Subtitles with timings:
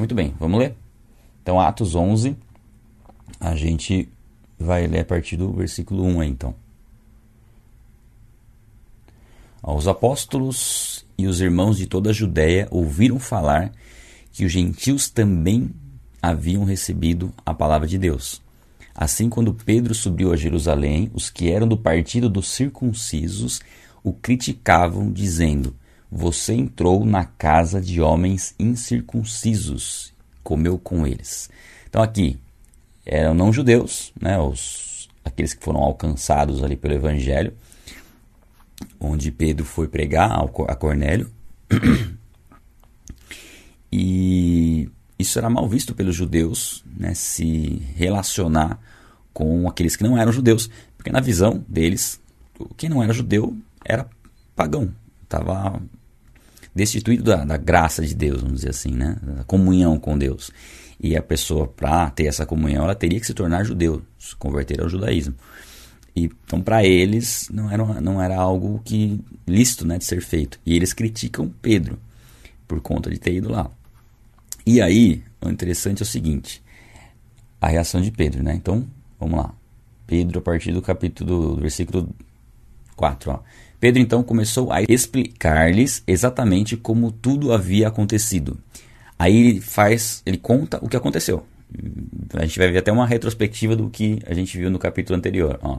[0.00, 0.74] muito bem, vamos ler?
[1.42, 2.36] Então, Atos 11,
[3.38, 4.08] a gente
[4.58, 6.54] vai ler a partir do versículo 1 aí, então.
[9.62, 13.72] Os apóstolos e os irmãos de toda a Judéia ouviram falar
[14.32, 15.70] que os gentios também
[16.22, 18.42] haviam recebido a palavra de Deus.
[18.94, 23.60] Assim, quando Pedro subiu a Jerusalém, os que eram do partido dos circuncisos
[24.02, 25.74] o criticavam, dizendo:
[26.10, 30.12] Você entrou na casa de homens incircuncisos,
[30.42, 31.48] comeu com eles.
[31.88, 32.38] Então, aqui
[33.06, 37.52] eram não judeus, né, os, aqueles que foram alcançados ali pelo evangelho,
[38.98, 40.32] onde Pedro foi pregar
[40.68, 41.30] a Cornélio.
[43.92, 48.80] e isso era mal visto pelos judeus, né, se relacionar
[49.32, 52.20] com aqueles que não eram judeus, porque na visão deles,
[52.76, 54.08] quem não era judeu era
[54.56, 54.92] pagão,
[55.22, 55.80] estava
[56.74, 60.50] destituído da, da, graça de Deus, vamos dizer assim, né, da comunhão com Deus.
[61.02, 64.80] E a pessoa, para ter essa comunhão, ela teria que se tornar judeu, se converter
[64.82, 65.34] ao judaísmo.
[66.14, 70.60] E, então, para eles, não era, não era algo que lícito né, de ser feito.
[70.66, 71.98] E eles criticam Pedro
[72.68, 73.70] por conta de ter ido lá.
[74.66, 76.62] E aí, o interessante é o seguinte:
[77.60, 78.54] a reação de Pedro, né?
[78.54, 78.86] Então,
[79.18, 79.54] vamos lá.
[80.06, 82.08] Pedro, a partir do capítulo, do versículo
[82.96, 83.30] 4.
[83.30, 83.40] Ó.
[83.80, 88.58] Pedro então começou a explicar-lhes exatamente como tudo havia acontecido.
[89.18, 91.44] Aí ele faz, ele conta o que aconteceu.
[92.34, 95.58] A gente vai ver até uma retrospectiva do que a gente viu no capítulo anterior.
[95.62, 95.78] Ó.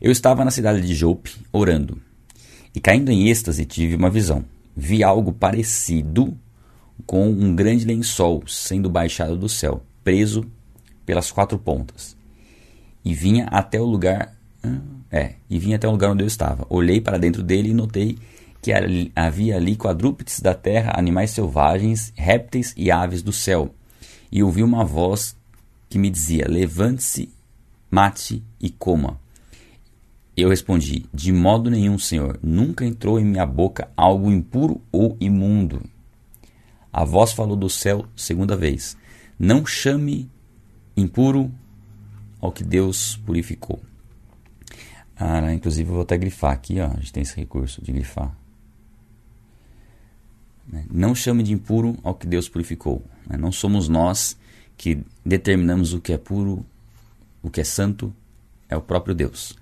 [0.00, 1.98] Eu estava na cidade de Jope orando
[2.74, 4.44] e caindo em êxtase tive uma visão.
[4.76, 6.36] Vi algo parecido
[7.06, 10.44] com um grande lençol sendo baixado do céu, preso
[11.06, 12.16] pelas quatro pontas.
[13.04, 14.34] E vinha até o lugar,
[15.10, 16.66] é, e vinha até o lugar onde eu estava.
[16.68, 18.18] Olhei para dentro dele e notei
[18.60, 18.72] que
[19.14, 23.74] havia ali quadrúpedes da terra, animais selvagens, répteis e aves do céu.
[24.32, 25.36] E ouvi uma voz
[25.88, 27.28] que me dizia: Levante-se,
[27.90, 29.20] mate e coma.
[30.36, 35.82] Eu respondi: De modo nenhum, Senhor, nunca entrou em minha boca algo impuro ou imundo.
[36.92, 38.96] A voz falou do céu segunda vez:
[39.38, 40.28] Não chame
[40.96, 41.52] impuro
[42.40, 43.80] ao que Deus purificou.
[45.16, 48.34] Ah, inclusive, eu vou até grifar aqui, ó, a gente tem esse recurso de grifar.
[50.66, 50.84] Né?
[50.90, 53.02] Não chame de impuro ao que Deus purificou.
[53.26, 53.36] Né?
[53.36, 54.36] Não somos nós
[54.76, 56.64] que determinamos o que é puro,
[57.42, 58.12] o que é santo,
[58.68, 59.56] é o próprio Deus.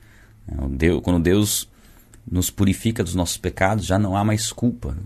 [0.49, 1.69] É, Deus, quando Deus
[2.31, 4.97] nos purifica dos nossos pecados, já não há mais culpa.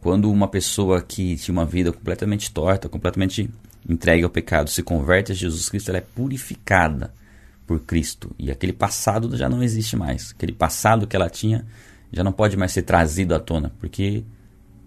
[0.00, 3.48] Quando uma pessoa que tinha uma vida completamente torta, completamente
[3.88, 7.14] entregue ao pecado, se converte a Jesus Cristo, ela é purificada
[7.66, 8.30] por Cristo.
[8.38, 10.32] E aquele passado já não existe mais.
[10.36, 11.64] Aquele passado que ela tinha
[12.12, 14.24] já não pode mais ser trazido à tona, porque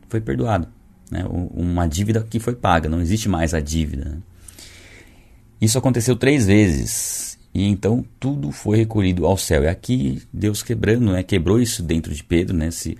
[0.07, 0.67] foi perdoado.
[1.11, 1.25] Né?
[1.29, 4.05] Uma dívida que foi paga, não existe mais a dívida.
[4.05, 4.17] Né?
[5.59, 9.63] Isso aconteceu três vezes e então tudo foi recolhido ao céu.
[9.63, 12.95] E aqui Deus quebrando, né, quebrou isso dentro de Pedro, né, esse,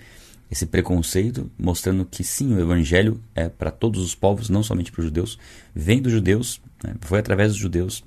[0.49, 5.01] esse preconceito, mostrando que sim, o evangelho é para todos os povos, não somente para
[5.01, 5.37] os judeus.
[5.75, 8.03] Vem dos judeus, né, foi através dos judeus.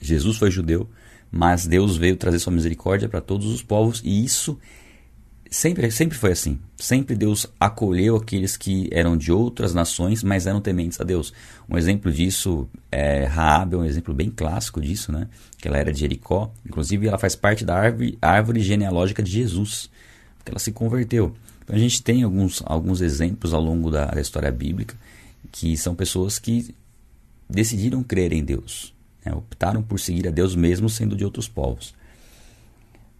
[0.00, 0.88] Jesus foi judeu,
[1.30, 4.58] mas Deus veio trazer sua misericórdia para todos os povos e isso
[5.50, 6.58] Sempre, sempre foi assim.
[6.76, 11.32] Sempre Deus acolheu aqueles que eram de outras nações, mas eram tementes a Deus.
[11.68, 15.26] Um exemplo disso é Raab, é um exemplo bem clássico disso, né?
[15.56, 16.52] Que ela era de Jericó.
[16.66, 19.90] Inclusive, ela faz parte da árvore, árvore genealógica de Jesus,
[20.36, 21.34] porque ela se converteu.
[21.64, 24.96] Então, a gente tem alguns, alguns exemplos ao longo da, da história bíblica
[25.50, 26.74] que são pessoas que
[27.48, 28.94] decidiram crer em Deus,
[29.28, 29.36] né?
[29.36, 31.94] optaram por seguir a Deus mesmo sendo de outros povos.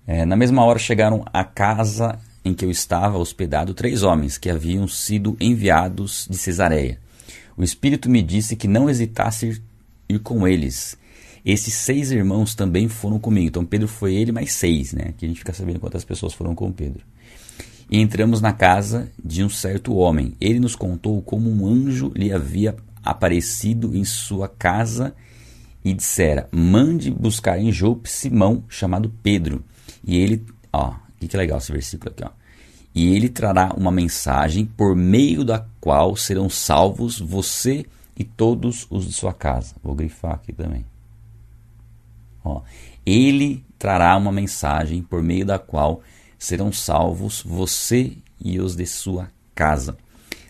[0.07, 4.49] É, na mesma hora chegaram à casa em que eu estava hospedado três homens que
[4.49, 6.99] haviam sido enviados de Cesareia.
[7.57, 9.61] O Espírito me disse que não hesitasse
[10.09, 10.97] ir com eles.
[11.45, 13.49] Esses seis irmãos também foram comigo.
[13.49, 15.13] Então Pedro foi ele mais seis, né?
[15.17, 17.03] Que a gente fica sabendo quantas pessoas foram com Pedro.
[17.91, 20.35] E entramos na casa de um certo homem.
[20.41, 25.15] Ele nos contou como um anjo lhe havia aparecido em sua casa
[25.91, 29.65] e dissera: Mande buscar em Jope Simão, chamado Pedro
[30.05, 32.31] e ele, ó, que, que legal esse versículo aqui, ó.
[32.95, 37.85] E ele trará uma mensagem por meio da qual serão salvos você
[38.17, 39.75] e todos os de sua casa.
[39.83, 40.85] Vou grifar aqui também.
[42.45, 42.63] Ó,
[43.05, 46.01] ele trará uma mensagem por meio da qual
[46.39, 49.97] serão salvos você e os de sua casa.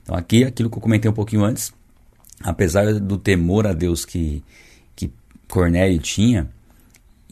[0.03, 1.73] Então aqui aquilo que eu comentei um pouquinho antes,
[2.41, 4.43] apesar do temor a Deus que
[5.49, 6.49] Cornélio tinha,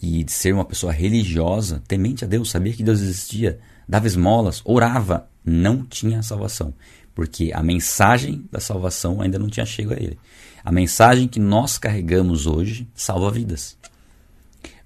[0.00, 3.58] e de ser uma pessoa religiosa, temente a Deus, sabia que Deus existia,
[3.88, 6.74] dava esmolas, orava, não tinha salvação.
[7.16, 10.18] porque a mensagem da salvação ainda não tinha chegado a ele.
[10.62, 13.74] A mensagem que nós carregamos hoje salva vidas.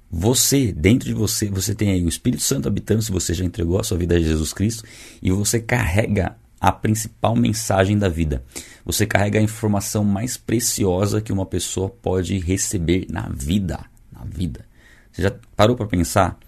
[0.08, 3.80] Você, dentro de você, você tem aí o Espírito Santo habitando, se você já entregou
[3.80, 4.84] a sua vida a Jesus Cristo,
[5.20, 8.44] e você carrega a principal mensagem da vida.
[8.84, 13.80] Você carrega a informação mais preciosa que uma pessoa pode receber na vida.
[14.12, 14.66] Na vida.
[15.10, 16.38] Você já parou para pensar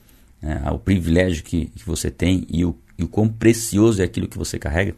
[0.41, 4.29] né, o privilégio que, que você tem e o, e o quão precioso é aquilo
[4.29, 4.95] que você carrega?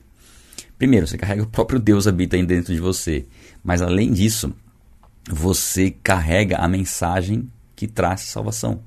[0.76, 3.24] Primeiro, você carrega o próprio Deus habita aí dentro de você.
[3.62, 4.52] Mas além disso,
[5.30, 8.82] você carrega a mensagem que traz salvação.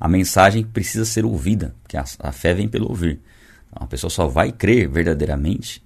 [0.00, 3.20] A mensagem precisa ser ouvida, porque a, a fé vem pelo ouvir.
[3.68, 5.82] Então, a pessoa só vai crer verdadeiramente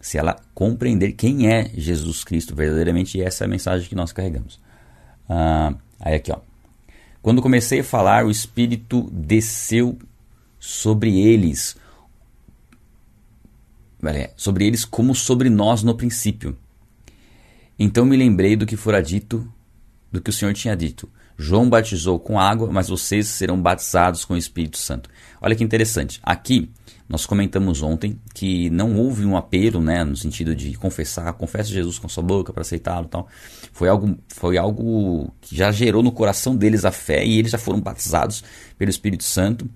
[0.00, 4.12] se ela compreender quem é Jesus Cristo verdadeiramente, e essa é a mensagem que nós
[4.12, 4.60] carregamos.
[5.28, 6.38] Ah, aí aqui, ó.
[7.20, 9.98] Quando comecei a falar, o Espírito desceu
[10.58, 11.76] sobre eles,
[14.36, 16.56] sobre eles como sobre nós no princípio.
[17.78, 19.46] Então me lembrei do que fora dito,
[20.10, 21.08] do que o Senhor tinha dito.
[21.40, 25.08] João batizou com água, mas vocês serão batizados com o Espírito Santo.
[25.40, 26.18] Olha que interessante.
[26.20, 26.68] Aqui
[27.08, 31.98] nós comentamos ontem que não houve um apelo, né, no sentido de confessar, confessa Jesus
[31.98, 33.28] com sua boca para aceitá-lo, tal.
[33.72, 37.58] Foi algo, foi algo que já gerou no coração deles a fé e eles já
[37.58, 38.42] foram batizados
[38.76, 39.70] pelo Espírito Santo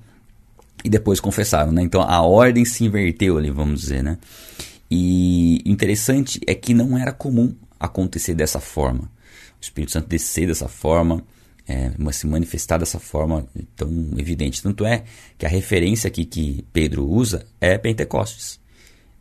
[0.85, 1.81] e depois confessaram, né?
[1.81, 4.19] Então a ordem se inverteu ali, vamos dizer, né?
[4.91, 9.05] E interessante é que não era comum acontecer dessa forma.
[9.05, 11.25] O Espírito Santo descer dessa forma,
[11.67, 14.63] é, se manifestar dessa forma tão evidente.
[14.63, 15.05] Tanto é
[15.39, 18.61] que a referência aqui que Pedro usa é Pentecostes.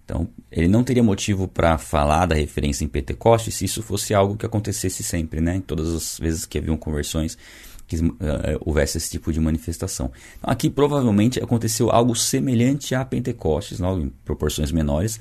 [0.04, 4.36] Então, ele não teria motivo para falar da referência em Pentecostes se isso fosse algo
[4.36, 5.56] que acontecesse sempre, né?
[5.56, 7.38] Em todas as vezes que haviam conversões,
[7.88, 8.12] que uh,
[8.66, 10.12] houvesse esse tipo de manifestação.
[10.38, 15.20] Então, aqui provavelmente aconteceu algo semelhante a Pentecostes, não, em proporções menores,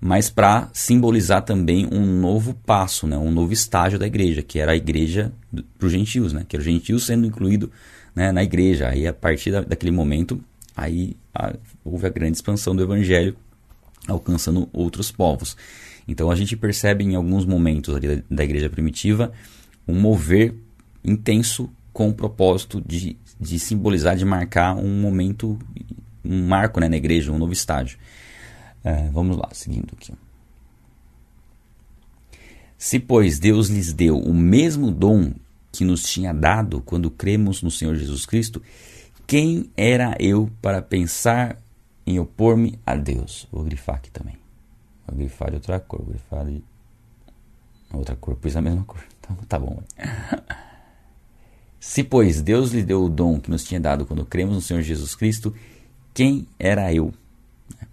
[0.00, 4.72] mas para simbolizar também um novo passo, né, um novo estágio da igreja, que era
[4.72, 5.30] a igreja
[5.78, 7.70] para os gentios, né, que era os gentios sendo incluído
[8.14, 8.88] né, na igreja.
[8.88, 10.42] Aí a partir da, daquele momento,
[10.74, 11.54] aí a,
[11.84, 13.36] houve a grande expansão do evangelho,
[14.08, 15.54] alcançando outros povos.
[16.08, 19.32] Então a gente percebe em alguns momentos ali da, da igreja primitiva
[19.86, 20.54] um mover
[21.04, 25.58] intenso com o propósito de, de simbolizar, de marcar um momento,
[26.24, 27.98] um marco né, na igreja, um novo estágio.
[28.82, 30.12] É, vamos lá, seguindo aqui.
[32.78, 35.34] Se, pois, Deus lhes deu o mesmo dom
[35.70, 38.62] que nos tinha dado quando cremos no Senhor Jesus Cristo,
[39.26, 41.60] quem era eu para pensar
[42.06, 43.46] em opor-me a Deus?
[43.52, 44.36] Vou grifar aqui também.
[45.06, 46.62] Vou grifar de outra cor, vou grifar de
[47.92, 49.04] outra cor, pois a mesma cor.
[49.20, 49.82] Então, tá bom.
[51.78, 54.82] Se, pois, Deus lhe deu o dom que nos tinha dado quando cremos no Senhor
[54.82, 55.54] Jesus Cristo,
[56.12, 57.12] quem era eu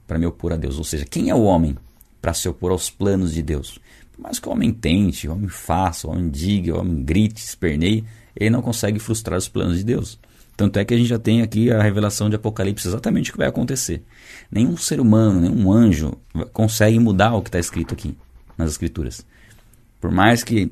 [0.07, 0.77] para me opor a Deus.
[0.77, 1.77] Ou seja, quem é o homem
[2.21, 3.79] para se opor aos planos de Deus?
[4.13, 7.43] Por mais que o homem tente, o homem faça, o homem diga, o homem grite,
[7.43, 8.03] esperneie,
[8.35, 10.17] ele não consegue frustrar os planos de Deus.
[10.55, 13.37] Tanto é que a gente já tem aqui a revelação de Apocalipse exatamente o que
[13.37, 14.01] vai acontecer.
[14.49, 16.17] Nenhum ser humano, nenhum anjo
[16.51, 18.17] consegue mudar o que está escrito aqui
[18.57, 19.23] nas Escrituras.
[20.01, 20.71] Por mais que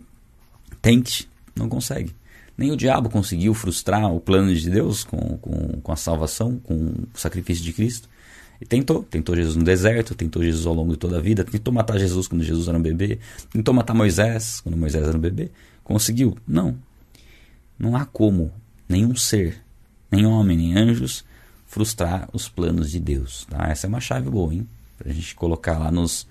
[0.81, 2.15] tente, não consegue.
[2.57, 6.73] Nem o diabo conseguiu frustrar o plano de Deus com, com, com a salvação, com
[6.73, 8.09] o sacrifício de Cristo.
[8.59, 11.73] E tentou, tentou Jesus no deserto, tentou Jesus ao longo de toda a vida, tentou
[11.73, 13.19] matar Jesus quando Jesus era um bebê,
[13.51, 15.51] tentou matar Moisés quando Moisés era um bebê.
[15.83, 16.37] Conseguiu?
[16.47, 16.77] Não.
[17.77, 18.51] Não há como
[18.87, 19.61] nenhum ser,
[20.09, 21.25] nem homem, nem anjos,
[21.65, 23.45] frustrar os planos de Deus.
[23.49, 23.67] Tá?
[23.69, 24.67] Essa é uma chave boa, hein?
[24.97, 26.25] Pra gente colocar lá nos,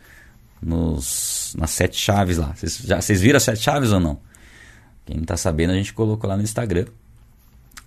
[0.62, 2.54] nos nas sete chaves lá.
[2.54, 4.19] Vocês, já, vocês viram as sete chaves ou não?
[5.04, 6.87] Quem não está sabendo, a gente colocou lá no Instagram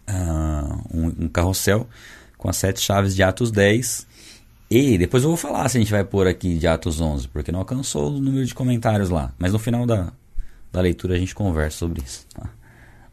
[0.08, 1.90] uh, um, um carrossel
[2.38, 4.06] com as sete chaves de Atos 10
[4.70, 7.52] e depois eu vou falar se a gente vai pôr aqui de Atos 11, porque
[7.52, 9.34] não alcançou o número de comentários lá.
[9.40, 10.12] Mas no final da,
[10.72, 12.26] da leitura a gente conversa sobre isso.
[12.34, 12.50] Tá?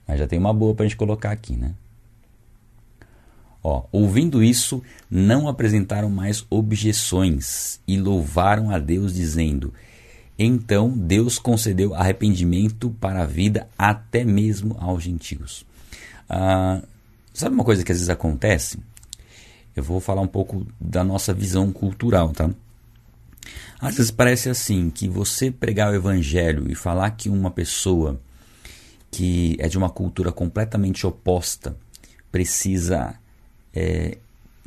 [0.06, 1.74] Mas já tem uma boa para a gente colocar aqui, né?
[3.62, 9.72] Ó, ouvindo isso, não apresentaram mais objeções e louvaram a Deus, dizendo:
[10.38, 15.64] Então Deus concedeu arrependimento para a vida até mesmo aos gentios.
[16.28, 16.82] Ah,
[17.32, 18.78] sabe uma coisa que às vezes acontece?
[19.76, 22.50] Eu vou falar um pouco da nossa visão cultural, tá?
[23.80, 28.20] Às vezes parece assim, que você pregar o evangelho e falar que uma pessoa
[29.10, 31.76] que é de uma cultura completamente oposta
[32.32, 33.14] precisa
[33.72, 34.18] é,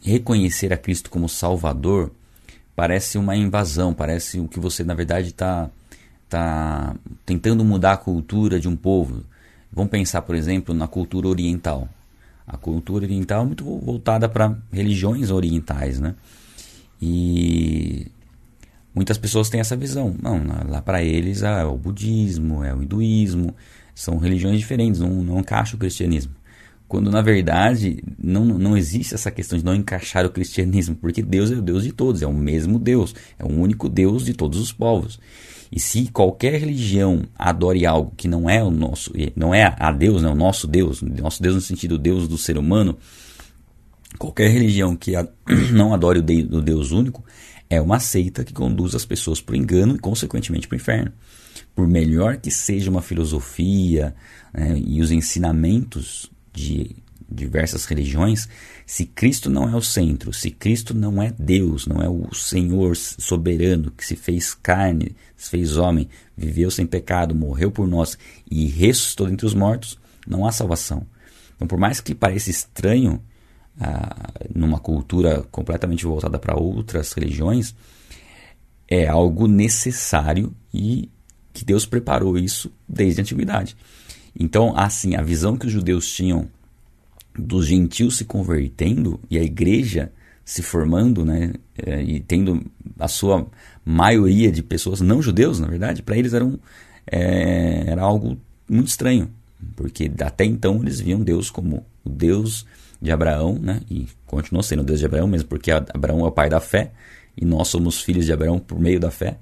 [0.04, 2.12] reconhecer a Cristo como Salvador,
[2.76, 5.70] parece uma invasão, parece o que você na verdade está
[6.30, 6.96] tá
[7.26, 9.24] tentando mudar a cultura de um povo.
[9.72, 11.90] Vamos pensar, por exemplo, na cultura oriental.
[12.48, 16.16] A cultura oriental é muito voltada para religiões orientais, né?
[17.02, 18.08] E
[18.96, 20.16] muitas pessoas têm essa visão.
[20.22, 23.54] Não, lá para eles é o budismo, é o hinduísmo,
[23.94, 26.34] são religiões diferentes, não, não encaixa o cristianismo.
[26.88, 31.52] Quando na verdade não, não existe essa questão de não encaixar o cristianismo, porque Deus
[31.52, 34.58] é o Deus de todos, é o mesmo Deus, é o único Deus de todos
[34.58, 35.20] os povos.
[35.72, 40.22] E se qualquer religião adore algo que não é o nosso, não é a Deus,
[40.22, 42.98] não é o nosso Deus, nosso Deus no sentido Deus do ser humano,
[44.18, 45.14] qualquer religião que
[45.74, 47.24] não adore o Deus único
[47.70, 51.12] é uma seita que conduz as pessoas para o engano e, consequentemente, para o inferno.
[51.76, 54.16] Por melhor que seja uma filosofia
[54.54, 56.96] né, e os ensinamentos de
[57.30, 58.48] diversas religiões,
[58.86, 62.96] se Cristo não é o centro, se Cristo não é Deus, não é o Senhor
[62.96, 68.18] soberano que se fez carne, se fez homem, viveu sem pecado, morreu por nós
[68.50, 71.06] e ressuscitou entre os mortos, não há salvação.
[71.56, 73.22] Então, por mais que pareça estranho,
[73.80, 77.76] ah, numa cultura completamente voltada para outras religiões,
[78.88, 81.12] é algo necessário e
[81.52, 83.76] que Deus preparou isso desde a antiguidade.
[84.40, 86.48] Então, assim, a visão que os judeus tinham
[87.38, 90.12] dos gentios se convertendo e a igreja
[90.44, 92.66] se formando, né, é, e tendo
[92.98, 93.46] a sua
[93.86, 96.58] maioria de pessoas não judeus, na verdade, para eles era, um,
[97.06, 99.30] é, era algo muito estranho,
[99.76, 102.66] porque até então eles viam Deus como o Deus
[103.02, 106.32] de Abraão, né, e continuou sendo o Deus de Abraão mesmo, porque Abraão é o
[106.32, 106.92] pai da fé
[107.36, 109.38] e nós somos filhos de Abraão por meio da fé.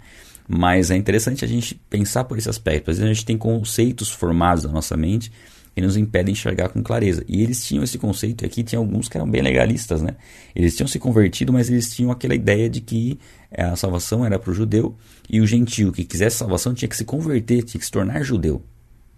[0.47, 2.91] Mas é interessante a gente pensar por esse aspecto.
[2.91, 5.31] Às vezes a gente tem conceitos formados na nossa mente
[5.75, 7.23] que nos impedem de enxergar com clareza.
[7.27, 10.15] E eles tinham esse conceito, e aqui tinha alguns que eram bem legalistas, né?
[10.55, 13.19] Eles tinham se convertido, mas eles tinham aquela ideia de que
[13.51, 14.95] eh, a salvação era para o judeu
[15.29, 18.63] e o gentio que quisesse salvação tinha que se converter, tinha que se tornar judeu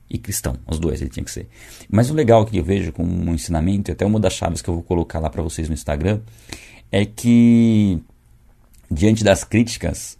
[0.09, 1.47] e cristão, os dois ele tinha que ser.
[1.89, 4.69] Mas o legal que eu vejo como um ensinamento, e até uma das chaves que
[4.69, 6.21] eu vou colocar lá para vocês no Instagram,
[6.91, 7.99] é que
[8.89, 10.17] diante das críticas,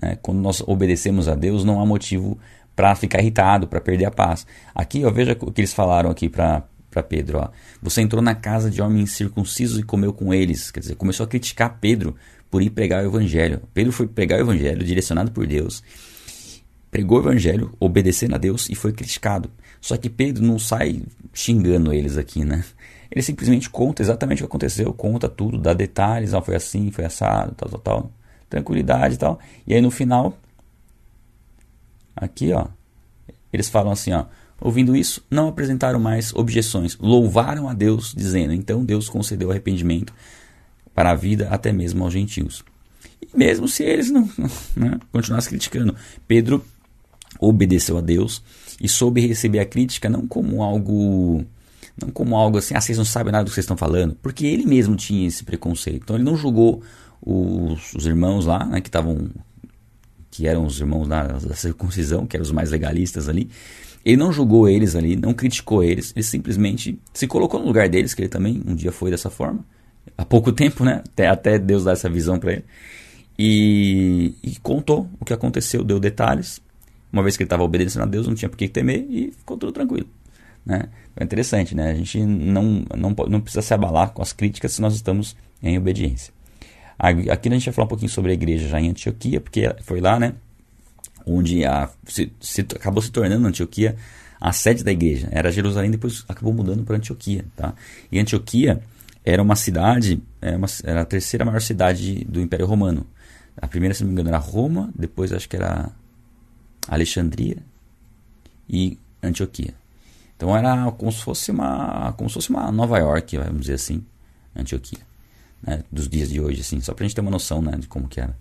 [0.00, 2.38] né, quando nós obedecemos a Deus, não há motivo
[2.74, 4.46] para ficar irritado, para perder a paz.
[4.74, 6.62] Aqui, ó, veja o que eles falaram aqui para
[7.08, 7.48] Pedro, ó.
[7.82, 10.70] Você entrou na casa de homens circuncisos e comeu com eles.
[10.70, 12.16] Quer dizer, começou a criticar Pedro
[12.50, 13.62] por ir pregar o evangelho.
[13.72, 15.82] Pedro foi pregar o evangelho direcionado por Deus.
[16.90, 19.50] Pregou o evangelho, obedecendo a Deus e foi criticado.
[19.80, 21.02] Só que Pedro não sai
[21.32, 22.64] xingando eles aqui, né?
[23.10, 27.04] Ele simplesmente conta exatamente o que aconteceu, conta tudo, dá detalhes, ó, foi assim, foi
[27.04, 28.12] assado, tal, tal, tal.
[28.48, 29.38] Tranquilidade e tal.
[29.66, 30.38] E aí no final,
[32.16, 32.66] Aqui, ó,
[33.52, 34.26] eles falam assim, ó,
[34.60, 40.12] ouvindo isso, não apresentaram mais objeções, louvaram a Deus, dizendo: então Deus concedeu arrependimento
[40.94, 42.64] para a vida até mesmo aos gentios.
[43.20, 44.28] E mesmo se eles não
[44.76, 45.94] né, continuassem criticando,
[46.26, 46.64] Pedro
[47.40, 48.42] obedeceu a Deus
[48.80, 51.44] e soube receber a crítica não como algo
[52.00, 54.46] não como algo assim, ah, vocês não sabem nada do que vocês estão falando, porque
[54.46, 56.02] ele mesmo tinha esse preconceito.
[56.02, 56.82] Então ele não julgou
[57.22, 59.28] os, os irmãos lá, né, que estavam
[60.34, 63.48] que eram os irmãos da, da circuncisão, que eram os mais legalistas ali,
[64.04, 68.14] ele não julgou eles ali, não criticou eles, ele simplesmente se colocou no lugar deles,
[68.14, 69.64] que ele também um dia foi dessa forma,
[70.18, 71.02] há pouco tempo, né?
[71.06, 72.64] Até, até Deus dar essa visão para ele.
[73.38, 76.60] E, e, contou o que aconteceu, deu detalhes.
[77.12, 79.56] Uma vez que ele estava obedecendo a Deus, não tinha por que temer e ficou
[79.56, 80.08] tudo tranquilo.
[80.66, 80.88] Né?
[81.16, 81.92] É interessante, né?
[81.92, 85.78] A gente não, não, não precisa se abalar com as críticas se nós estamos em
[85.78, 86.34] obediência.
[86.98, 90.00] Aqui a gente vai falar um pouquinho sobre a igreja já em Antioquia, porque foi
[90.00, 90.34] lá, né,
[91.26, 93.96] onde a, se, se, acabou se tornando Antioquia
[94.40, 95.28] a sede da igreja.
[95.30, 97.74] Era Jerusalém, depois acabou mudando para Antioquia, tá?
[98.12, 98.80] E Antioquia
[99.24, 103.06] era uma cidade, era, é uma, era a terceira maior cidade do Império Romano.
[103.56, 105.90] A primeira, se não me engano, era Roma, depois acho que era
[106.88, 107.56] Alexandria
[108.68, 109.74] e Antioquia.
[110.36, 114.04] Então era como se fosse uma, como se fosse uma Nova York, vamos dizer assim,
[114.54, 115.13] Antioquia
[115.66, 117.86] né, dos dias de hoje, assim, só para a gente ter uma noção né, de
[117.86, 118.36] como que era.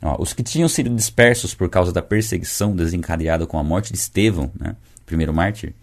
[0.00, 3.98] Ó, os que tinham sido dispersos por causa da perseguição desencadeada com a morte de
[3.98, 5.74] Estevão, né, primeiro mártir,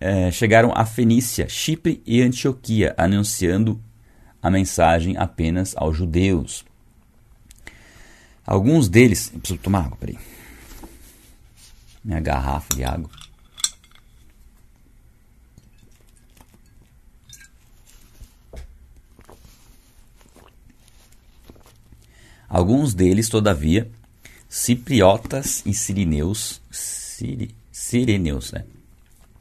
[0.00, 3.80] é, chegaram a Fenícia, Chipre e Antioquia, anunciando
[4.42, 6.64] a mensagem apenas aos judeus.
[8.44, 9.30] Alguns deles.
[9.32, 10.18] Eu preciso tomar água, peraí.
[12.04, 13.08] Minha garrafa de água.
[22.52, 23.88] Alguns deles, todavia,
[24.46, 28.64] cipriotas e sirineus, siri, sireneus, né?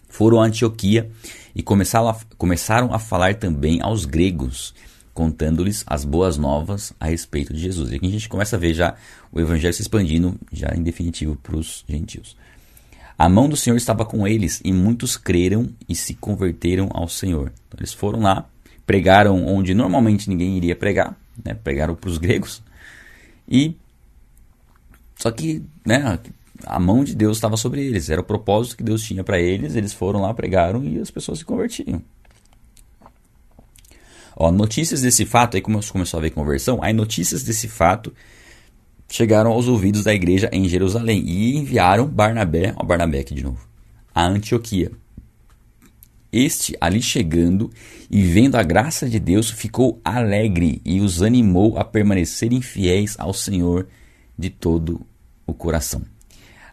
[0.08, 1.12] foram a Antioquia
[1.54, 4.74] e começaram a, começaram a falar também aos gregos,
[5.14, 7.92] contando-lhes as boas novas a respeito de Jesus.
[7.92, 8.96] E aqui a gente começa a ver já
[9.30, 12.38] o evangelho se expandindo, já em definitivo, para os gentios.
[13.20, 17.52] A mão do Senhor estava com eles e muitos creram e se converteram ao Senhor.
[17.68, 18.46] Então, eles foram lá,
[18.86, 21.14] pregaram onde normalmente ninguém iria pregar,
[21.44, 21.54] né?
[21.54, 22.64] pregaram para os gregos,
[23.52, 23.76] e
[25.16, 26.18] Só que, né,
[26.66, 29.76] a mão de Deus estava sobre eles, era o propósito que Deus tinha para eles,
[29.76, 32.02] eles foram lá, pregaram e as pessoas se convertiam.
[34.36, 38.14] Ó, notícias desse fato, aí como começou a ver conversão, aí notícias desse fato
[39.10, 43.60] chegaram aos ouvidos da igreja em Jerusalém e enviaram Barnabé, ó Barnabé aqui de novo,
[44.16, 44.92] a Antioquia.
[46.32, 47.70] Este, ali chegando
[48.10, 53.34] e vendo a graça de Deus, ficou alegre e os animou a permanecerem fiéis ao
[53.34, 53.88] Senhor
[54.38, 55.02] de todo
[55.46, 56.02] o coração.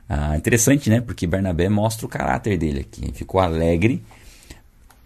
[0.08, 1.00] Ah, interessante, né?
[1.00, 3.12] Porque Barnabé mostra o caráter dele aqui.
[3.12, 4.02] Ficou alegre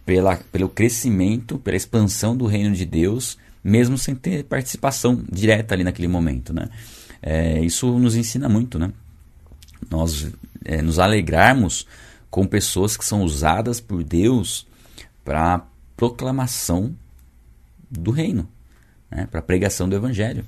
[0.05, 5.83] pela, pelo crescimento, pela expansão do reino de Deus, mesmo sem ter participação direta ali
[5.83, 6.69] naquele momento, né?
[7.21, 8.91] É, isso nos ensina muito, né?
[9.89, 10.31] Nós
[10.63, 11.85] é, nos alegrarmos
[12.33, 14.65] com pessoas que são usadas por Deus
[15.23, 16.95] para proclamação
[17.91, 18.49] do reino,
[19.11, 19.27] né?
[19.29, 20.43] para pregação do evangelho.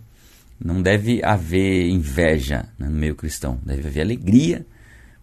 [0.59, 4.65] Não deve haver inveja né, no meio cristão, deve haver alegria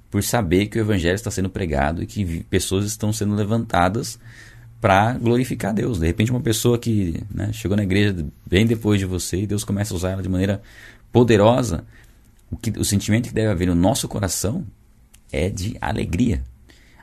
[0.09, 4.16] por saber que o evangelho está sendo pregado e que pessoas estão sendo levantadas
[4.81, 5.99] para glorificar Deus.
[5.99, 9.64] De repente, uma pessoa que né, chegou na igreja bem depois de você e Deus
[9.64, 10.62] começa a usar ela de maneira
[11.11, 11.85] poderosa,
[12.49, 14.64] o, que, o sentimento que deve haver no nosso coração
[15.33, 16.45] é de alegria.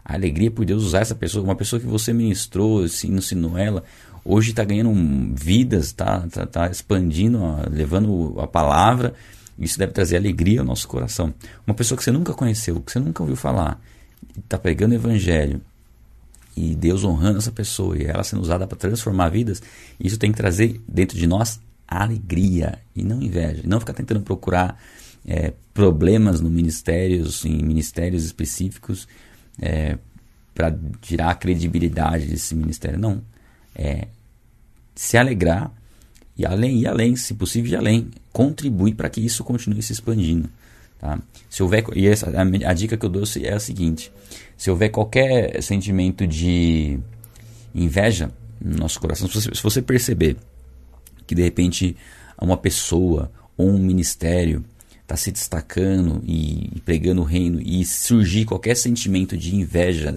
[0.10, 3.84] A alegria por Deus usar essa pessoa, uma pessoa que você ministrou, assim, ensinou ela,
[4.25, 4.92] hoje está ganhando
[5.36, 7.39] vidas, está tá, tá expandindo,
[7.70, 9.13] levando a palavra.
[9.60, 11.32] Isso deve trazer alegria ao nosso coração.
[11.68, 13.80] Uma pessoa que você nunca conheceu, que você nunca ouviu falar,
[14.36, 15.62] está pregando o evangelho
[16.58, 19.62] e Deus honrando essa pessoa e ela sendo usada para transformar vidas,
[20.00, 23.62] isso tem que trazer dentro de nós alegria e não inveja.
[23.63, 24.82] Não ficar tentando procurar
[25.24, 29.08] é, problemas no ministérios, em ministérios específicos,
[29.62, 29.98] é,
[30.54, 33.00] para tirar a credibilidade desse ministério.
[33.00, 33.22] Não.
[33.75, 34.08] É
[34.96, 35.72] se alegrar
[36.38, 40.50] e além, e além, se possível, e além, contribui para que isso continue se expandindo.
[40.98, 41.20] Tá?
[41.50, 44.12] Se houver, e essa, a, a, dica que eu dou é a seguinte:
[44.58, 47.00] se houver qualquer sentimento de
[47.76, 50.38] inveja no nosso coração, se você, se você perceber
[51.28, 51.95] que de repente
[52.41, 54.63] uma pessoa ou um ministério
[55.10, 60.15] está se destacando e, pregando o reino e surgir qualquer sentimento de inveja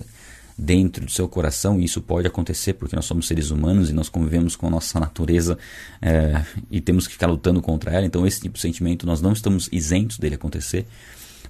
[0.57, 4.11] dentro do seu coração, e isso pode acontecer porque nós somos seres humanos e nós
[4.11, 5.57] convivemos com a nossa natureza
[6.00, 9.33] é, e temos que ficar lutando contra ela, então esse tipo de sentimento nós não
[9.33, 10.87] estamos isentos dele acontecer,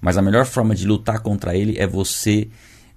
[0.00, 2.48] mas a melhor forma de lutar contra ele é você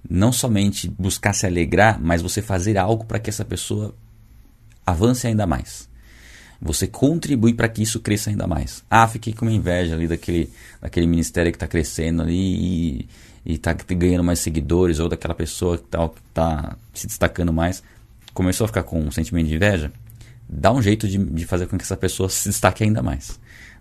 [0.08, 3.92] não somente buscar se alegrar, mas você fazer algo para que essa pessoa
[4.86, 5.88] avance ainda mais.
[6.60, 8.82] Você contribui para que isso cresça ainda mais.
[8.90, 13.08] Ah, fiquei com inveja ali daquele, daquele ministério que está crescendo ali e,
[13.44, 17.82] e tá ganhando mais seguidores, ou daquela pessoa que está tá se destacando mais,
[18.32, 19.92] começou a ficar com um sentimento de inveja,
[20.48, 23.38] dá um jeito de, de fazer com que essa pessoa se destaque ainda mais.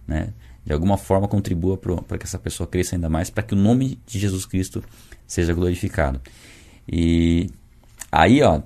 [0.08, 0.34] Né?
[0.66, 4.00] De alguma forma contribua para que essa pessoa cresça ainda mais, para que o nome
[4.06, 4.84] de Jesus Cristo
[5.28, 6.20] seja glorificado.
[6.88, 7.50] E
[8.12, 8.62] aí, ó,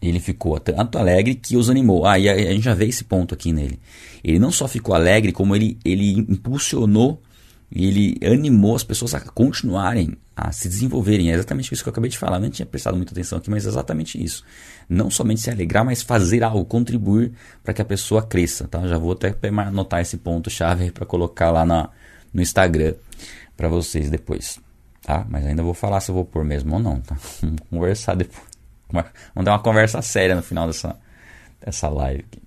[0.00, 2.06] ele ficou tanto alegre que os animou.
[2.06, 3.78] Ah, e a, a gente já vê esse ponto aqui nele.
[4.22, 7.22] Ele não só ficou alegre, como ele, ele impulsionou
[7.70, 11.30] ele animou as pessoas a continuarem, a se desenvolverem.
[11.30, 12.36] É exatamente isso que eu acabei de falar.
[12.36, 14.44] Eu não tinha prestado muita atenção aqui, mas é exatamente isso.
[14.88, 17.32] Não somente se alegrar, mas fazer algo, contribuir
[17.64, 18.68] para que a pessoa cresça.
[18.68, 18.86] Tá?
[18.86, 21.90] Já vou até anotar esse ponto-chave para colocar lá na,
[22.32, 22.94] no Instagram
[23.56, 24.60] para vocês depois.
[25.02, 25.26] Tá?
[25.28, 27.00] Mas ainda vou falar se eu vou pôr mesmo ou não.
[27.00, 27.16] Tá?
[27.42, 28.55] Vamos conversar depois.
[28.90, 30.96] Vamos dar uma conversa séria no final dessa,
[31.60, 32.20] dessa live.
[32.20, 32.42] Aqui.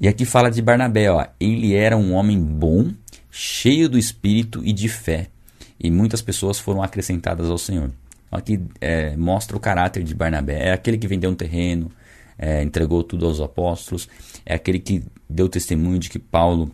[0.00, 1.10] E aqui fala de Barnabé.
[1.10, 1.24] Ó.
[1.38, 2.92] Ele era um homem bom
[3.30, 5.28] cheio do espírito e de fé,
[5.80, 7.90] e muitas pessoas foram acrescentadas ao Senhor.
[8.30, 10.68] Aqui é, mostra o caráter de Barnabé.
[10.68, 11.90] É aquele que vendeu um terreno,
[12.38, 14.08] é, entregou tudo aos apóstolos,
[14.44, 16.70] é aquele que deu testemunho de que Paulo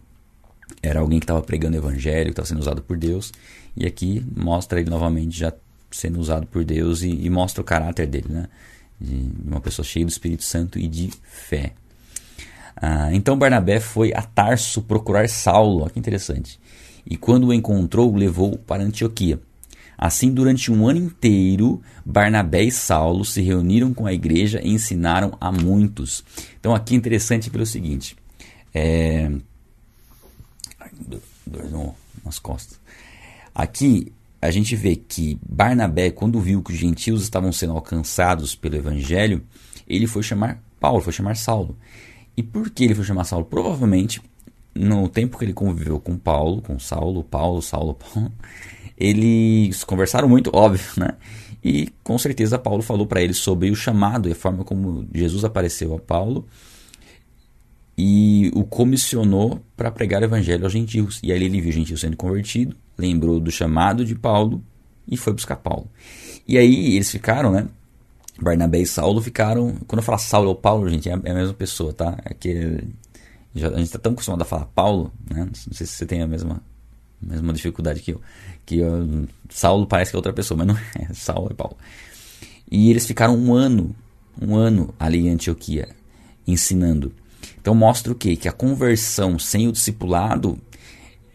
[0.82, 3.32] era alguém que estava pregando o evangelho, que estava sendo usado por Deus,
[3.76, 5.52] e aqui mostra ele novamente já
[5.90, 8.48] sendo usado por Deus e, e mostra o caráter dele, né?
[9.00, 11.72] De uma pessoa cheia do Espírito Santo e de fé.
[12.76, 16.60] Ah, então Barnabé foi a Tarso procurar Saulo, olha que interessante.
[17.04, 19.40] E quando o encontrou, o levou para Antioquia.
[19.96, 25.36] Assim, durante um ano inteiro, Barnabé e Saulo se reuniram com a igreja e ensinaram
[25.40, 26.24] a muitos.
[26.60, 28.16] Então, aqui é interessante pelo seguinte:
[28.72, 29.30] é...
[31.44, 32.78] Dor nas costas.
[33.54, 38.76] Aqui a gente vê que Barnabé, quando viu que os gentios estavam sendo alcançados pelo
[38.76, 39.42] evangelho,
[39.86, 41.76] ele foi chamar Paulo, foi chamar Saulo.
[42.36, 43.44] E por que ele foi chamar Saulo?
[43.44, 44.22] Provavelmente,
[44.74, 48.32] no tempo que ele conviveu com Paulo, com Saulo, Paulo, Saulo, Paulo,
[48.96, 51.16] eles conversaram muito, óbvio, né?
[51.62, 55.44] E com certeza Paulo falou para ele sobre o chamado e a forma como Jesus
[55.44, 56.46] apareceu a Paulo
[57.96, 61.18] e o comissionou para pregar o evangelho aos gentios.
[61.22, 64.62] E aí ele viu o gentio sendo convertido, lembrou do chamado de Paulo
[65.06, 65.88] e foi buscar Paulo.
[66.46, 67.68] E aí eles ficaram, né?
[68.40, 69.76] Barnabé e Saulo ficaram.
[69.86, 72.16] Quando eu falo Saulo ou Paulo, gente, é a mesma pessoa, tá?
[72.24, 72.80] É que
[73.54, 75.44] a gente está tão acostumado a falar Paulo, né?
[75.44, 76.62] Não sei se você tem a mesma,
[77.20, 78.20] mesma dificuldade que eu.
[78.64, 81.12] Que eu, Saulo parece que é outra pessoa, mas não é.
[81.14, 81.76] Saulo é Paulo.
[82.70, 83.94] E eles ficaram um ano,
[84.40, 85.88] um ano ali em Antioquia,
[86.46, 87.12] ensinando.
[87.60, 88.36] Então mostra o quê?
[88.36, 90.58] Que a conversão sem o discipulado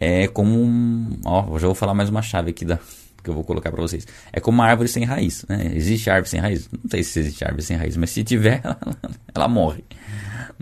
[0.04, 2.78] é como um, ó, já vou falar mais uma chave aqui da
[3.24, 4.06] que eu vou colocar para vocês.
[4.32, 5.72] É como uma árvore sem raiz, né?
[5.74, 6.68] Existe árvore sem raiz?
[6.70, 8.78] Não sei se existe árvore sem raiz, mas se tiver, ela,
[9.34, 9.82] ela morre,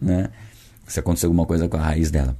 [0.00, 0.30] né?
[0.86, 2.36] Se acontecer alguma coisa com a raiz dela.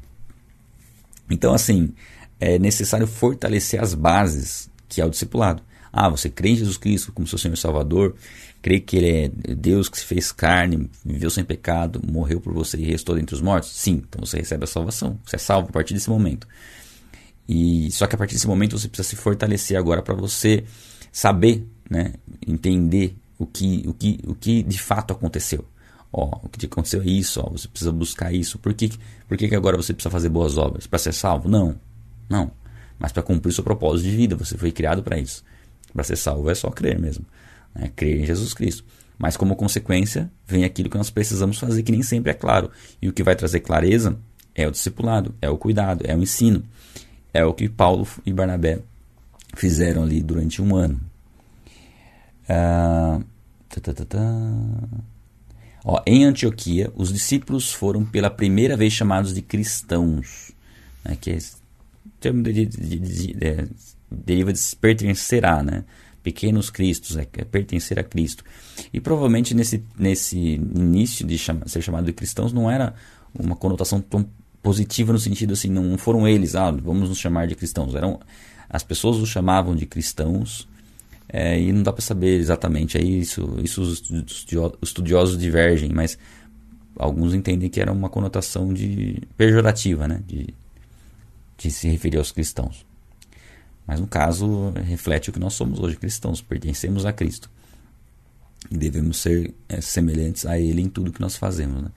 [1.28, 1.92] Então, assim,
[2.38, 5.62] é necessário fortalecer as bases, que é o discipulado.
[5.92, 8.14] Ah, você crê em Jesus Cristo como seu Senhor e Salvador,
[8.62, 12.78] crê que Ele é Deus que se fez carne, viveu sem pecado, morreu por você
[12.78, 13.70] e restou dentre os mortos?
[13.70, 15.18] Sim, então você recebe a salvação.
[15.26, 16.46] Você é salvo a partir desse momento.
[17.48, 20.64] E só que a partir desse momento você precisa se fortalecer agora para você
[21.11, 22.14] saber, né,
[22.46, 25.64] entender o que, o que, o que de fato aconteceu.
[26.12, 28.59] Ó, o que aconteceu é isso, ó, você precisa buscar isso.
[28.59, 28.90] Por que,
[29.26, 30.87] por que, que agora você precisa fazer boas obras?
[30.87, 31.48] Para ser salvo?
[31.48, 31.74] Não,
[32.28, 32.50] não.
[32.98, 35.42] Mas para cumprir seu propósito de vida, você foi criado para isso.
[35.92, 37.24] Para ser salvo é só crer mesmo
[37.74, 37.90] né?
[37.94, 38.85] crer em Jesus Cristo.
[39.18, 42.70] Mas como consequência, vem aquilo que nós precisamos fazer, que nem sempre é claro.
[43.00, 44.18] E o que vai trazer clareza
[44.55, 46.64] é o discipulado, é o cuidado, é o ensino.
[47.33, 48.81] É o que Paulo e Barnabé
[49.55, 51.01] fizeram ali durante um ano.
[52.47, 53.21] Tá,
[55.85, 60.53] Ó, em Antioquia, os discípulos foram pela primeira vez chamados de cristãos,
[61.05, 61.38] né, que é
[62.21, 63.71] termo de, de, de, de, de,
[64.11, 65.85] deriva de pertencerá, né?
[66.23, 68.45] pequenos cristos, é, é, pertencer a Cristo.
[68.92, 72.95] E provavelmente nesse, nesse início de chama, ser chamado de cristãos não era
[73.37, 74.25] uma conotação tão
[74.62, 77.94] positiva no sentido assim, não foram eles, ah, vamos nos chamar de cristãos.
[77.94, 78.20] Eram,
[78.70, 80.68] as pessoas os chamavam de cristãos
[81.29, 82.96] é, e não dá para saber exatamente.
[82.96, 84.03] Aí isso, isso os
[84.83, 86.16] estudiosos divergem, mas
[86.96, 90.55] alguns entendem que era uma conotação de pejorativa, né, de,
[91.59, 92.85] de se referir aos cristãos.
[93.87, 97.51] Mas no caso, reflete o que nós somos hoje, cristãos, pertencemos a Cristo.
[98.70, 101.83] E devemos ser é, semelhantes a Ele em tudo que nós fazemos.
[101.83, 101.90] Né?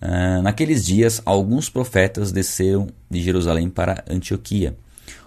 [0.00, 4.76] Ah, naqueles dias, alguns profetas desceram de Jerusalém para Antioquia.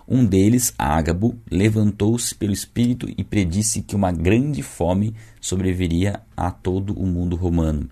[0.07, 6.93] Um deles, Ágabo, levantou-se pelo Espírito e predisse que uma grande fome sobreviria a todo
[6.93, 7.89] o mundo romano.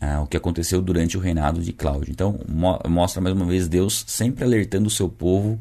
[0.00, 2.10] Ah, o que aconteceu durante o reinado de Cláudio.
[2.10, 5.60] Então, mo mostra mais uma vez Deus sempre alertando o seu povo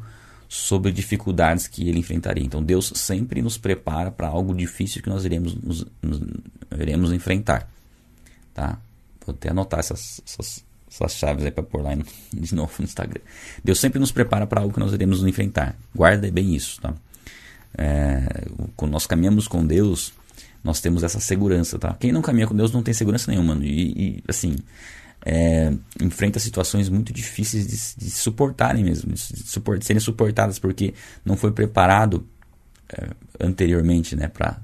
[0.51, 2.43] sobre dificuldades que ele enfrentaria.
[2.43, 6.21] Então Deus sempre nos prepara para algo difícil que nós iremos, nos, nos,
[6.77, 7.71] iremos enfrentar.
[8.53, 8.77] Tá?
[9.25, 11.91] Vou até anotar essas, essas, essas chaves aí para pôr lá
[12.33, 13.21] de novo no Instagram.
[13.63, 15.75] Deus sempre nos prepara para algo que nós iremos enfrentar.
[15.95, 16.81] Guarda bem isso.
[16.81, 16.93] Tá?
[17.77, 20.13] É, quando nós caminhamos com Deus,
[20.63, 21.77] nós temos essa segurança.
[21.79, 21.95] Tá?
[21.99, 23.57] Quem não caminha com Deus não tem segurança nenhuma.
[23.63, 24.57] E, e assim,
[25.25, 31.37] é, enfrenta situações muito difíceis de, de suportarem mesmo, de, de, serem suportadas, porque não
[31.37, 32.27] foi preparado
[32.89, 34.59] é, anteriormente né, para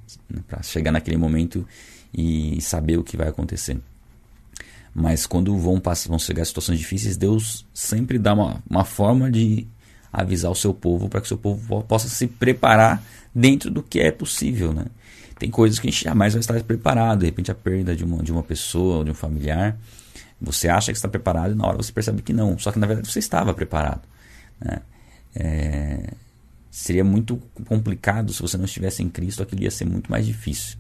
[0.64, 1.66] chegar naquele momento
[2.14, 3.80] e saber o que vai acontecer.
[5.00, 9.68] Mas quando vão, passar, vão chegar situações difíceis, Deus sempre dá uma, uma forma de
[10.12, 14.00] avisar o seu povo para que o seu povo possa se preparar dentro do que
[14.00, 14.74] é possível.
[14.74, 14.86] Né?
[15.38, 18.24] Tem coisas que a gente jamais vai estar preparado, de repente a perda de uma,
[18.24, 19.78] de uma pessoa, de um familiar
[20.40, 22.58] você acha que está preparado e na hora você percebe que não.
[22.58, 24.02] Só que na verdade você estava preparado.
[24.60, 24.80] Né?
[25.36, 26.14] É,
[26.70, 30.78] seria muito complicado se você não estivesse em Cristo, aquilo ia ser muito mais difícil.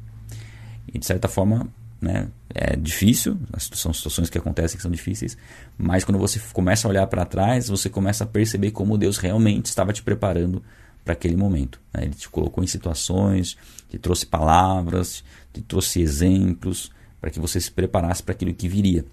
[0.94, 1.68] E de certa forma,
[2.00, 5.38] né, é difícil, são situações que acontecem que são difíceis,
[5.78, 9.66] mas quando você começa a olhar para trás, você começa a perceber como Deus realmente
[9.66, 10.64] estava te preparando
[11.04, 11.80] para aquele momento.
[11.94, 12.04] Né?
[12.04, 13.58] Ele te colocou em situações,
[13.90, 19.04] te trouxe palavras, te trouxe exemplos, para que você se preparasse para aquilo que viria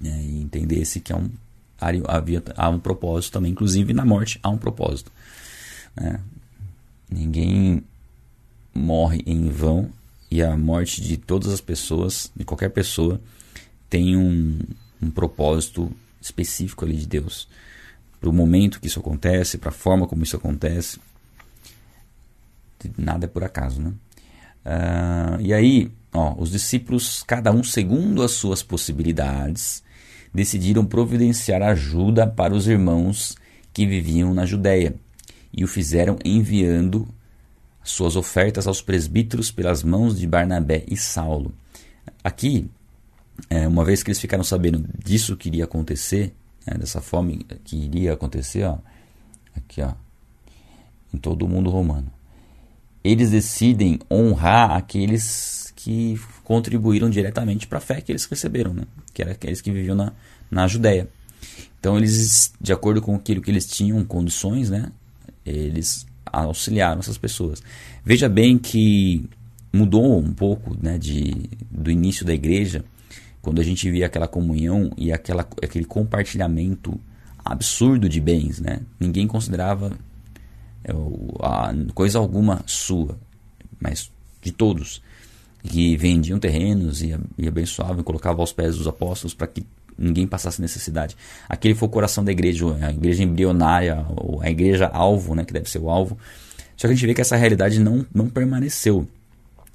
[0.00, 1.30] né, e entendesse que é um,
[2.06, 5.12] havia, há um propósito também, inclusive na morte há um propósito.
[5.94, 6.20] Né?
[7.10, 7.84] Ninguém
[8.74, 9.90] morre em vão
[10.32, 13.20] e a morte de todas as pessoas, de qualquer pessoa,
[13.90, 14.58] tem um,
[15.02, 15.92] um propósito
[16.22, 17.46] específico ali de Deus.
[18.18, 20.98] Para o momento que isso acontece, para a forma como isso acontece.
[22.96, 23.92] Nada é por acaso, né?
[24.64, 29.82] Uh, e aí, ó, os discípulos, cada um segundo as suas possibilidades,
[30.32, 33.36] decidiram providenciar ajuda para os irmãos
[33.70, 34.94] que viviam na Judéia
[35.52, 37.06] e o fizeram enviando
[37.84, 41.52] suas ofertas aos presbíteros pelas mãos de Barnabé e Saulo.
[42.22, 42.68] Aqui
[43.50, 46.34] é, uma vez que eles ficaram sabendo disso que iria acontecer,
[46.66, 48.78] né, dessa fome que iria acontecer, ó,
[49.56, 49.92] aqui ó,
[51.12, 52.10] em todo o mundo romano,
[53.02, 58.84] eles decidem honrar aqueles que contribuíram diretamente para a fé que eles receberam, né?
[59.12, 60.12] que eram aqueles que viviam na,
[60.50, 61.08] na Judéia.
[61.80, 64.92] Então eles, de acordo com aquilo que eles tinham condições, né,
[65.44, 67.62] eles auxiliaram essas pessoas.
[68.04, 69.28] Veja bem que
[69.72, 72.84] mudou um pouco né, de, do início da igreja,
[73.40, 76.98] quando a gente via aquela comunhão e aquela, aquele compartilhamento
[77.44, 78.60] absurdo de bens.
[78.60, 78.80] Né?
[78.98, 79.92] Ninguém considerava
[80.84, 80.92] é,
[81.94, 83.18] coisa alguma sua,
[83.80, 85.02] mas de todos.
[85.64, 89.64] Que vendiam terrenos e, e abençoavam e colocavam aos pés dos apóstolos para que
[89.98, 91.16] ninguém passasse necessidade.
[91.48, 94.04] Aquele foi o coração da igreja, a igreja embrionária,
[94.40, 96.18] a igreja alvo, né, que deve ser o alvo.
[96.76, 99.06] Só que a gente vê que essa realidade não, não permaneceu.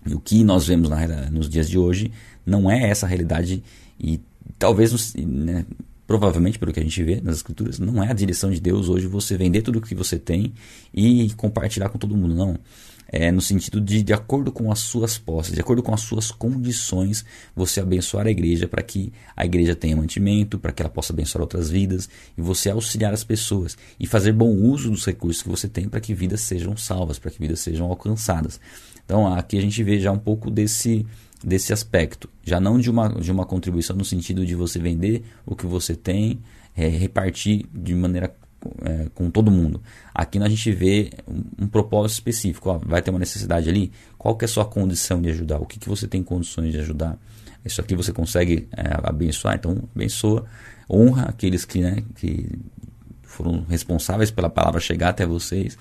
[0.06, 2.12] E o que nós vemos na, nos dias de hoje
[2.46, 3.64] não é essa realidade
[4.00, 4.20] e
[4.58, 5.66] talvez, né,
[6.06, 9.08] provavelmente pelo que a gente vê nas escrituras, não é a direção de Deus hoje
[9.08, 10.54] você vender tudo o que você tem
[10.94, 12.58] e compartilhar com todo mundo, não
[13.10, 16.32] é, no sentido de, de acordo com as suas posses, de acordo com as suas
[16.32, 17.24] condições,
[17.56, 21.42] você abençoar a igreja para que a igreja tenha mantimento, para que ela possa abençoar
[21.42, 25.68] outras vidas e você auxiliar as pessoas e fazer bom uso dos recursos que você
[25.68, 28.60] tem para que vidas sejam salvas, para que vidas sejam alcançadas.
[29.06, 31.06] Então aqui a gente vê já um pouco desse
[31.44, 35.56] desse aspecto, já não de uma, de uma contribuição no sentido de você vender o
[35.56, 36.40] que você tem,
[36.76, 38.36] é, repartir de maneira
[38.84, 39.82] é, com todo mundo.
[40.14, 42.70] Aqui a gente vê um, um propósito específico.
[42.70, 43.92] Ó, vai ter uma necessidade ali.
[44.18, 45.60] Qual que é a sua condição de ajudar?
[45.60, 47.18] O que, que você tem condições de ajudar?
[47.68, 50.46] Isso aqui você consegue é, abençoar, então abençoa,
[50.90, 52.50] honra aqueles que, né, que
[53.24, 55.78] foram responsáveis pela palavra chegar até vocês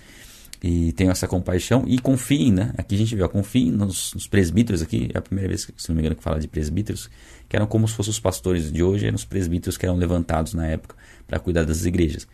[0.63, 2.73] e tenham essa compaixão e confiem, né?
[2.77, 5.95] Aqui a gente vê, confiem nos, nos, presbíteros aqui, é a primeira vez, se não
[5.95, 7.09] me engano, que fala de presbíteros,
[7.49, 10.55] que eram como se fossem os pastores de hoje, eram os presbíteros que eram levantados
[10.55, 10.97] na época
[11.27, 12.27] para cuidar das igrejas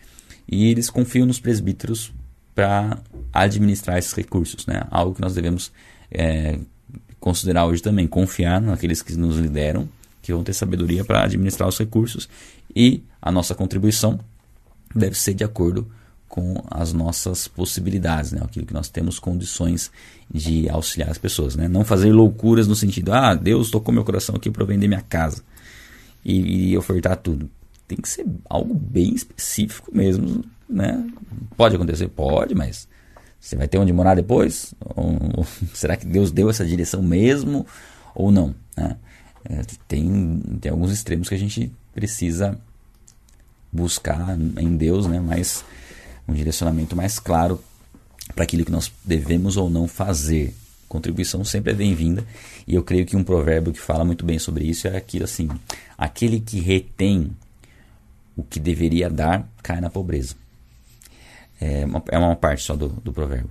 [0.48, 2.12] e eles confiam nos presbíteros
[2.54, 2.98] para
[3.32, 4.82] administrar esses recursos, né?
[4.90, 5.72] Algo que nós devemos
[6.10, 6.58] é,
[7.18, 9.88] considerar hoje também, confiar naqueles que nos lideram,
[10.20, 12.28] que vão ter sabedoria para administrar os recursos
[12.74, 14.20] e a nossa contribuição
[14.94, 15.90] deve ser de acordo
[16.28, 18.40] com as nossas possibilidades, né?
[18.42, 19.90] aquilo que nós temos condições
[20.32, 21.56] de auxiliar as pessoas.
[21.56, 21.68] Né?
[21.68, 25.42] Não fazer loucuras no sentido, ah, Deus tocou meu coração aqui para vender minha casa
[26.24, 27.50] e, e ofertar tudo
[27.92, 31.06] tem que ser algo bem específico mesmo, né?
[31.56, 32.08] Pode acontecer?
[32.08, 32.88] Pode, mas
[33.38, 34.74] você vai ter onde morar depois?
[34.96, 37.66] Ou, será que Deus deu essa direção mesmo
[38.14, 38.54] ou não?
[38.74, 38.96] Né?
[39.44, 42.58] É, tem, tem alguns extremos que a gente precisa
[43.70, 45.20] buscar em Deus, né?
[45.20, 45.62] Mas
[46.26, 47.62] um direcionamento mais claro
[48.34, 50.54] para aquilo que nós devemos ou não fazer.
[50.88, 52.24] Contribuição sempre é bem-vinda
[52.66, 55.48] e eu creio que um provérbio que fala muito bem sobre isso é aquilo assim:
[55.98, 57.32] aquele que retém
[58.36, 60.34] o que deveria dar cai na pobreza.
[61.60, 63.50] É uma, é uma parte só do, do provérbio.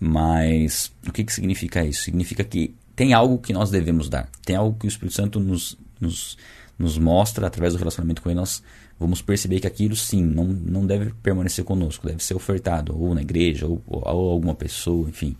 [0.00, 2.02] Mas o que, que significa isso?
[2.02, 4.28] Significa que tem algo que nós devemos dar.
[4.44, 6.36] Tem algo que o Espírito Santo nos, nos,
[6.78, 8.40] nos mostra através do relacionamento com ele.
[8.40, 8.62] Nós
[8.98, 13.22] vamos perceber que aquilo sim não, não deve permanecer conosco, deve ser ofertado ou na
[13.22, 15.36] igreja ou, ou, ou alguma pessoa, enfim.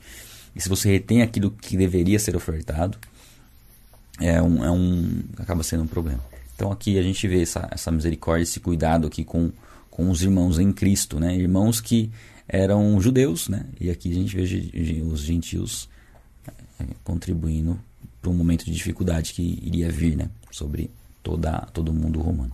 [0.55, 2.99] E se você retém aquilo que deveria ser ofertado,
[4.21, 6.23] é um, é um acaba sendo um problema.
[6.55, 9.51] Então aqui a gente vê essa, essa misericórdia, esse cuidado aqui com,
[9.91, 11.37] com os irmãos em Cristo, né?
[11.37, 12.11] Irmãos que
[12.49, 13.67] eram judeus, né?
[13.81, 15.89] E aqui a gente vê os gentios
[16.79, 17.79] é, contribuindo
[18.21, 20.29] para um momento de dificuldade que iria vir, né?
[20.51, 20.91] Sobre
[21.23, 22.53] toda, todo o mundo romano.